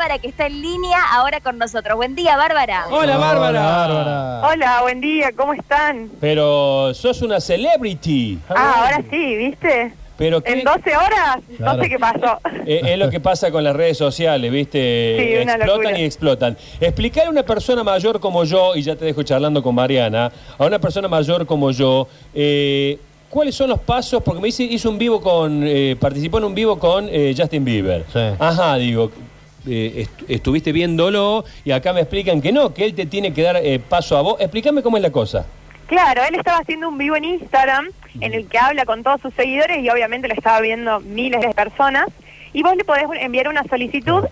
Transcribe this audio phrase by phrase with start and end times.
[0.00, 1.94] Bárbara que está en línea ahora con nosotros.
[1.94, 2.86] Buen día, Bárbara.
[2.90, 3.60] Hola, Bárbara.
[3.60, 4.48] Bárbara.
[4.48, 6.10] Hola, buen día, ¿cómo están?
[6.18, 8.38] Pero sos una celebrity.
[8.48, 9.92] Ah, ahora sí, ¿viste?
[10.16, 11.76] Pero ¿qué- En 12 horas, Claro.
[11.76, 12.38] no sé qué pasó.
[12.64, 15.16] eh, es lo que pasa con las redes sociales, ¿viste?
[15.18, 15.98] Sí, una explotan locura.
[16.00, 16.56] y explotan.
[16.80, 20.64] Explicar a una persona mayor como yo, y ya te dejo charlando con Mariana, a
[20.64, 22.98] una persona mayor como yo, eh,
[23.28, 24.22] ¿cuáles son los pasos?
[24.22, 27.66] Porque me dice, hizo un vivo con, eh, participó en un vivo con eh, Justin
[27.66, 28.06] Bieber.
[28.10, 28.20] Sí.
[28.38, 29.10] Ajá, digo,
[29.66, 33.42] eh, est- estuviste viéndolo y acá me explican que no, que él te tiene que
[33.42, 34.36] dar eh, paso a vos.
[34.40, 35.46] Explícame cómo es la cosa.
[35.86, 37.88] Claro, él estaba haciendo un vivo en Instagram
[38.20, 41.48] en el que habla con todos sus seguidores y obviamente lo estaba viendo miles de
[41.54, 42.06] personas.
[42.52, 44.24] Y vos le podés enviar una solicitud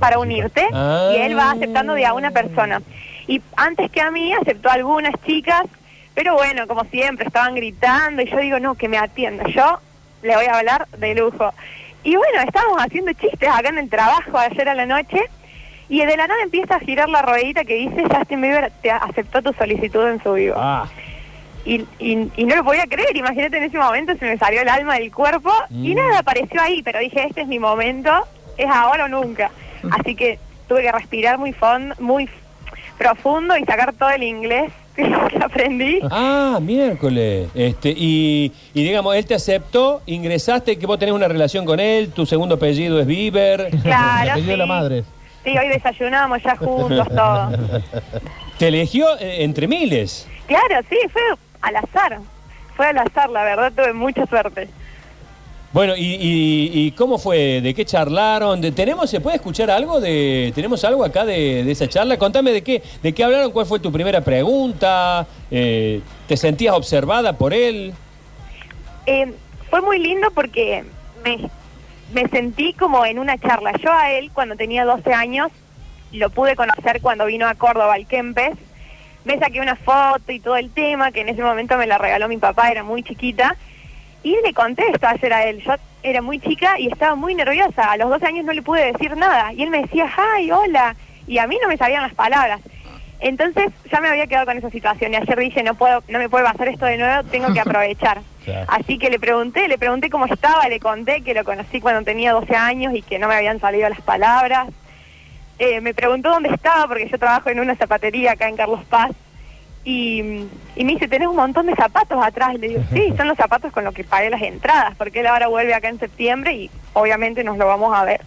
[0.00, 1.12] Para unirte Ah.
[1.14, 2.80] y él va aceptando de a una persona.
[3.28, 5.62] Y antes que a mí aceptó a algunas chicas,
[6.14, 9.44] pero bueno, como siempre, estaban gritando y yo digo, no, que me atienda.
[9.48, 9.78] Yo
[10.22, 11.52] le voy a hablar de lujo.
[12.04, 15.18] Y bueno, estábamos haciendo chistes acá en el trabajo ayer a la noche
[15.88, 19.42] y de la nada empieza a girar la ruedita que dice Justin Bieber te aceptó
[19.42, 20.54] tu solicitud en su vivo.
[20.58, 20.86] Ah,
[21.66, 24.68] Y, y, y no lo podía creer, imagínate en ese momento se me salió el
[24.68, 25.96] alma del cuerpo y Mm.
[25.96, 28.10] nada, apareció ahí, pero dije, este es mi momento,
[28.58, 29.50] es ahora o nunca.
[29.90, 32.28] Así que tuve que respirar muy fondo, muy
[32.98, 34.70] profundo y sacar todo el inglés
[35.28, 36.00] que aprendí.
[36.10, 37.48] Ah, miércoles.
[37.54, 42.10] Este, y, y digamos, él te aceptó, ingresaste, que vos tenés una relación con él,
[42.12, 43.60] tu segundo apellido es Bieber.
[43.72, 44.68] el Claro, apellido de la sí.
[44.68, 45.04] madre.
[45.44, 47.50] Sí, hoy desayunamos ya juntos, todo.
[48.58, 50.26] Te eligió eh, entre miles.
[50.46, 51.22] Claro, sí, fue
[51.60, 52.18] al azar.
[52.76, 54.68] Fue al azar, la verdad, tuve mucha suerte.
[55.74, 57.60] Bueno, y, y- y cómo fue?
[57.60, 58.60] ¿De qué charlaron?
[58.60, 62.16] De- ¿Tenemos, se puede escuchar algo de, tenemos algo acá de, esa charla?
[62.16, 67.32] Contame de qué, de qué hablaron, cuál fue tu primera pregunta, Eh, ¿te sentías observada
[67.32, 67.92] por él?
[69.06, 69.32] Eh,
[69.68, 70.84] fue muy lindo porque
[71.24, 71.50] me,
[72.12, 73.72] me sentí como en una charla.
[73.82, 75.50] Yo a él, cuando tenía 12 años,
[76.12, 78.54] lo pude conocer cuando vino a Córdoba al Kempes.
[79.24, 82.28] Me saqué una foto y todo el tema, que en ese momento me la regaló
[82.28, 83.56] mi papá, era muy chiquita.
[84.24, 85.62] Y le conté esto ayer a él.
[85.62, 87.92] Yo era muy chica y estaba muy nerviosa.
[87.92, 89.52] A los 12 años no le pude decir nada.
[89.52, 90.96] Y él me decía, ¡ay, hola!
[91.26, 92.60] Y a mí no me salían las palabras.
[93.20, 96.28] Entonces ya me había quedado con esa situación y ayer dije, no puedo, no me
[96.28, 98.20] puede pasar esto de nuevo, tengo que aprovechar.
[98.44, 98.66] Claro.
[98.68, 102.32] Así que le pregunté, le pregunté cómo estaba, le conté que lo conocí cuando tenía
[102.32, 104.68] 12 años y que no me habían salido las palabras.
[105.58, 109.12] Eh, me preguntó dónde estaba porque yo trabajo en una zapatería acá en Carlos Paz
[109.84, 110.46] y,
[110.76, 112.54] y me dice, tenés un montón de zapatos atrás.
[112.54, 115.26] Y le digo, sí, son los zapatos con los que pagué las entradas porque él
[115.26, 118.20] ahora vuelve acá en septiembre y obviamente nos lo vamos a ver.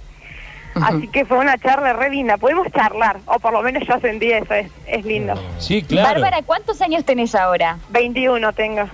[0.75, 2.37] Así que fue una charla re linda.
[2.37, 5.33] Podemos charlar, o por lo menos yo sentí eso, es, es lindo.
[5.57, 6.21] Sí, claro.
[6.21, 7.79] Bárbara, ¿cuántos años tenés ahora?
[7.89, 8.87] 21 tengo.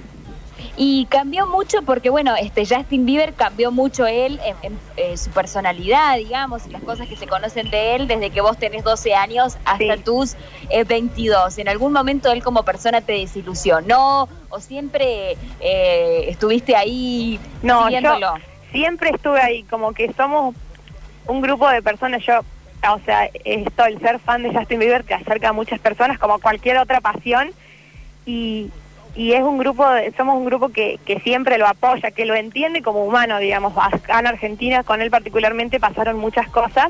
[0.78, 5.30] Y cambió mucho porque, bueno, este Justin Bieber cambió mucho él en, en, eh, su
[5.32, 9.14] personalidad, digamos, y las cosas que se conocen de él desde que vos tenés 12
[9.14, 10.02] años hasta Sí.
[10.04, 10.36] tus
[10.70, 11.58] eh, 22.
[11.58, 18.36] ¿En algún momento él como persona te desilusionó o siempre eh, estuviste ahí No, siguiéndolo?
[18.38, 20.56] yo siempre estuve ahí, como que somos
[21.28, 25.14] un grupo de personas, yo, o sea, esto, el ser fan de Justin Bieber te
[25.14, 27.52] acerca a muchas personas como cualquier otra pasión
[28.26, 28.72] y,
[29.16, 29.86] y es un grupo,
[30.18, 34.20] somos un grupo que, que siempre lo apoya, que lo entiende como humano, digamos, acá
[34.20, 36.90] en Argentina con él particularmente pasaron muchas cosas,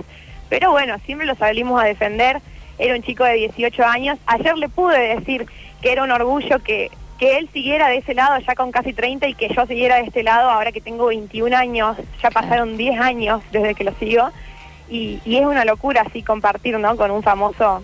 [0.49, 2.39] pero bueno, siempre lo salimos a defender,
[2.77, 5.45] era un chico de 18 años, ayer le pude decir
[5.81, 9.27] que era un orgullo que, que él siguiera de ese lado ya con casi 30
[9.27, 12.99] y que yo siguiera de este lado ahora que tengo 21 años, ya pasaron 10
[13.01, 14.29] años desde que lo sigo
[14.89, 16.95] y, y es una locura así compartir, ¿no?
[16.95, 17.83] Con un famoso,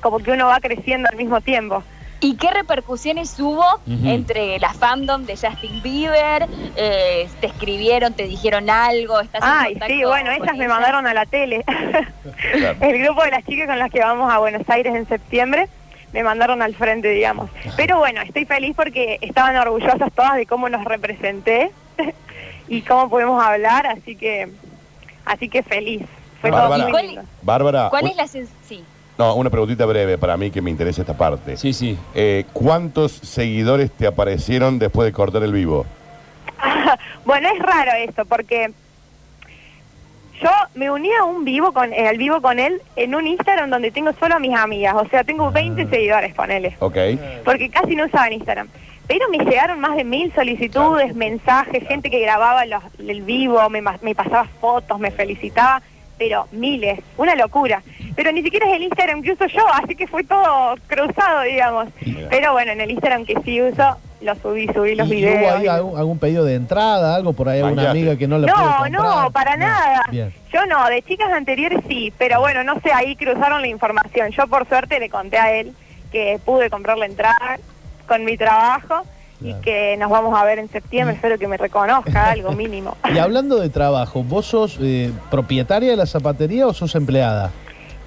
[0.00, 1.82] como que uno va creciendo al mismo tiempo.
[2.20, 6.46] ¿Y qué repercusiones hubo entre la fandom de Justin Bieber?
[6.76, 9.20] Eh, ¿Te escribieron, te dijeron algo?
[9.20, 11.62] ¿Estás Ay, sí, bueno, ellas me mandaron a la tele.
[12.80, 15.68] El grupo de las chicas con las que vamos a Buenos Aires en septiembre
[16.12, 17.50] me mandaron al frente, digamos.
[17.76, 21.70] Pero bueno, estoy feliz porque estaban orgullosas todas de cómo nos representé
[22.68, 24.48] y cómo podemos hablar, así que
[25.26, 26.02] así que feliz.
[26.40, 26.82] Fue todo Bárbara.
[26.84, 27.22] muy ¿Cuál- lindo.
[27.42, 28.84] Bárbara, ¿Cuál es la sí.
[29.18, 31.56] No, una preguntita breve para mí que me interesa esta parte.
[31.56, 31.98] Sí, sí.
[32.14, 35.86] Eh, ¿Cuántos seguidores te aparecieron después de cortar el vivo?
[37.24, 38.72] bueno, es raro esto porque
[40.42, 43.70] yo me uní a un vivo con eh, al vivo con él en un Instagram
[43.70, 46.74] donde tengo solo a mis amigas, o sea, tengo 20 seguidores con él.
[46.78, 46.96] ¿Ok?
[47.44, 48.68] porque casi no usaban Instagram.
[49.06, 54.14] Pero me llegaron más de mil solicitudes, mensajes, gente que grababa los, el vivo, me
[54.16, 55.80] pasaba fotos, me felicitaba,
[56.18, 57.82] pero miles, una locura.
[58.16, 61.88] Pero ni siquiera es el Instagram que uso yo, así que fue todo cruzado, digamos.
[62.04, 62.28] Mira.
[62.30, 65.38] Pero bueno, en el Instagram que sí uso, lo subí, subí los ¿Y- videos.
[65.42, 68.46] hubo ahí algún, algún pedido de entrada, algo por ahí, alguna amiga que no lo
[68.46, 68.90] pudo No, comprar?
[69.24, 70.02] no, para nada.
[70.10, 70.32] Bien.
[70.52, 74.30] Yo no, de chicas anteriores sí, pero bueno, no sé, ahí cruzaron la información.
[74.30, 75.74] Yo por suerte le conté a él
[76.10, 77.58] que pude comprar la entrada
[78.08, 79.02] con mi trabajo
[79.42, 82.96] y que nos vamos a ver en septiembre, espero que me reconozca algo mínimo.
[83.12, 87.50] Y hablando de trabajo, ¿vos sos eh, propietaria de la zapatería o sos empleada?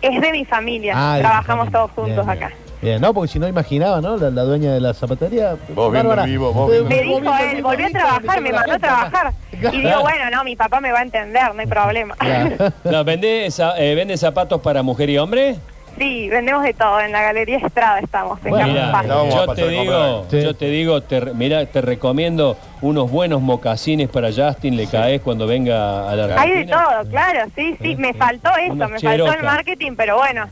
[0.02, 1.72] Es de mi familia, Ah, trabajamos familia.
[1.80, 2.52] todos juntos Bien, acá.
[2.82, 4.16] Bien, no, porque si no imaginaba, ¿no?
[4.16, 5.58] La, la dueña de la zapatería.
[5.76, 9.34] Vos Bárbara, vivo, vos Me dijo él, vivo, volví a trabajar, me mandó a trabajar.
[9.52, 12.16] Y digo, bueno, no, mi papá me va a entender, no hay problema.
[12.16, 12.56] Claro.
[12.86, 15.58] No, ¿vende, esa- eh, ¿Vende zapatos para mujer y hombre?
[16.00, 19.68] Sí, vendemos de todo, en la Galería Estrada estamos, en Bueno, Carlos mira, yo te
[19.68, 20.32] digo, comprar.
[20.32, 20.42] Sí.
[20.44, 25.20] yo te digo, te, re- mira, te recomiendo unos buenos mocasines para Justin, le caes
[25.22, 26.42] cuando venga a la Argentina.
[26.42, 30.18] Hay de todo, claro, sí, sí, me faltó eso, Unos me faltó el marketing, pero
[30.18, 30.48] bueno.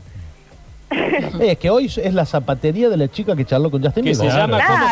[1.40, 4.20] Es que hoy es la zapatería de la chica que charló con Justin ¿Qué se?
[4.20, 4.36] ¿Cómo se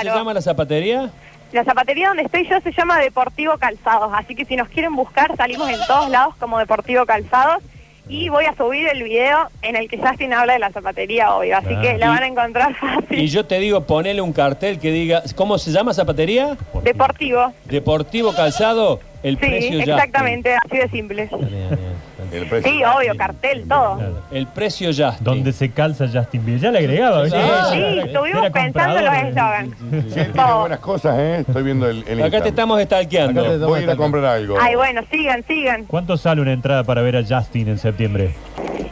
[0.06, 1.10] llama la zapatería?
[1.52, 5.36] La zapatería donde estoy yo se llama Deportivo Calzados, así que si nos quieren buscar
[5.36, 7.62] salimos en todos lados como Deportivo Calzados
[8.08, 11.56] y voy a subir el video en el que Justin habla de la zapatería, obvio,
[11.56, 11.80] así Ah.
[11.82, 13.18] que la Y- van a encontrar fácil.
[13.18, 16.56] Y yo te digo, ponele un cartel que diga, ¿cómo se llama zapatería?
[16.82, 19.90] Deportivo, Deportivo Calzado, el sí, precio Justin.
[19.94, 21.28] exactamente, así de simple.
[21.32, 22.05] Bien, bien.
[22.32, 22.70] El precio.
[22.72, 23.96] Sí, obvio, cartel, todo.
[23.96, 24.22] Claro.
[24.30, 25.24] El precio Justin.
[25.24, 26.60] Donde se calza Justin Bieber.
[26.62, 27.28] Ya le agregaba.
[27.28, 27.70] Sí, ¿viste?
[27.72, 29.76] sí, estuvimos pensando en los eslogans.
[29.78, 30.60] Sí, tiene Todo.
[30.60, 31.44] buenas cosas, ¿eh?
[31.46, 33.40] Estoy viendo el, el Acá te estamos stalkeando.
[33.40, 34.56] Acá te- Voy a ir a comprar algo.
[34.60, 35.84] Ay, bueno, sigan, sigan.
[35.84, 38.34] ¿Cuánto sale una entrada para ver a Justin en septiembre?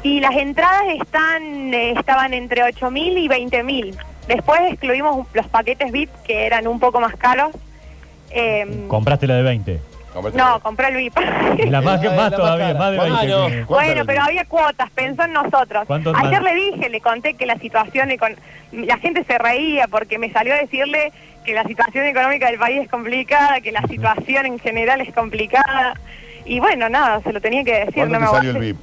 [0.03, 3.95] Y las entradas están eh, estaban entre 8.000 y 20.000.
[4.29, 7.51] Después excluimos los paquetes VIP que eran un poco más caros.
[8.31, 9.81] Eh, Compraste la de 20.
[10.15, 10.61] Comprate no, algo.
[10.61, 11.19] compré el VIP.
[11.67, 13.19] La más, La- más todavía, más de 20.
[13.21, 13.47] Ah, no.
[13.49, 15.85] que- ¿Cuánto bueno, pero había cuotas, pensó en nosotros.
[15.87, 16.53] ¿Cuántos Ayer más?
[16.53, 18.37] le dije, le conté que la situación econ-
[18.73, 21.13] la gente se reía porque me salió a decirle
[21.45, 25.95] que la situación económica del país es complicada, que la situación en general es complicada.
[26.47, 27.95] Y bueno, nada, se lo tenía que decir.
[27.95, 28.59] ¿Cuánto no te me salió el.
[28.59, 28.77] VIP?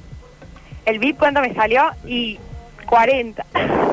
[0.84, 1.90] El VIP, ¿cuánto me salió?
[2.06, 2.38] Y
[2.86, 3.44] 40.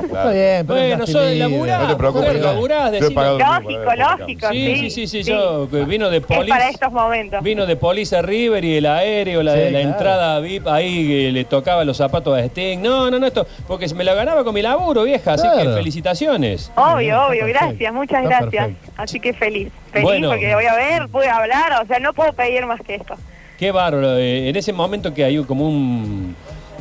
[0.03, 1.37] Está bien, pero Bueno, soy Bieber.
[1.51, 4.47] laburá, No te preocupes, yo- laburás, yo he pagado Lógico, lógico.
[4.51, 5.31] Sí, sí, Sí, sí, sí, sí.
[5.31, 6.49] yo que vino de Es Polis.
[6.49, 7.43] para estos momentos.
[7.43, 9.87] Vino de Polisa River y el aéreo, la, Sí, la claro.
[9.89, 12.79] entrada VIP, ahí eh, le tocaba los zapatos a Sting.
[12.81, 16.71] No, no, no, esto, porque me la ganaba con mi laburo, vieja, así que felicitaciones.
[16.75, 18.65] Obvio, obvio, gracias, muchas Está gracias.
[18.67, 18.91] perfecto.
[18.97, 20.29] Así que feliz, feliz Bueno.
[20.29, 23.15] porque voy a ver, pude hablar, o sea, no puedo pedir más que esto.
[23.57, 24.17] Qué bárbaro.
[24.17, 26.33] eh, en ese momento que hay como un,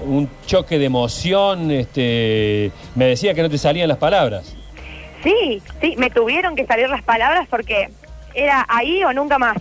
[0.05, 4.55] un choque de emoción, este, me decía que no te salían las palabras.
[5.23, 7.91] Sí, sí, me tuvieron que salir las palabras porque
[8.35, 9.57] era ahí o nunca más.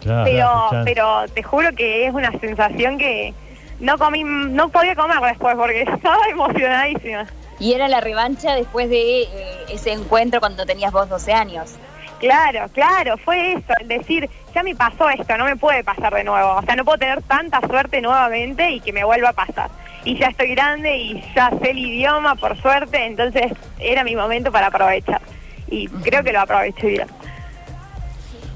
[0.00, 3.32] Claro, pero, pero te juro que es una sensación que
[3.80, 7.26] no comí, no podía comer después porque estaba emocionadísima.
[7.60, 9.28] Y era la revancha después de eh,
[9.68, 11.74] ese encuentro cuando tenías vos 12 años.
[12.18, 16.24] Claro, claro, fue eso, el decir, ya me pasó esto, no me puede pasar de
[16.24, 19.70] nuevo, o sea, no puedo tener tanta suerte nuevamente y que me vuelva a pasar.
[20.04, 24.50] Y ya estoy grande y ya sé el idioma, por suerte, entonces era mi momento
[24.50, 25.20] para aprovechar.
[25.68, 27.06] Y creo que lo aproveché bien.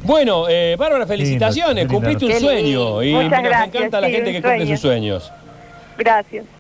[0.02, 1.86] Bueno, eh, Bárbara, felicitaciones.
[1.86, 5.32] Cumpliste un sueño y Muchas nos gracias, encanta la gente que cumple sus sueños.
[5.96, 6.46] Gracias.